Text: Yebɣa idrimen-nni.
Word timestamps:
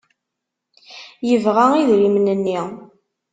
Yebɣa 1.29 1.65
idrimen-nni. 1.75 2.59